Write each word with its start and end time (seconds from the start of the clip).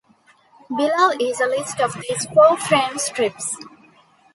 Below 0.75 1.09
is 1.21 1.39
a 1.39 1.45
list 1.45 1.79
of 1.79 1.93
these 1.93 2.25
four 2.25 2.57
frame 2.57 2.97
strips. 2.97 3.55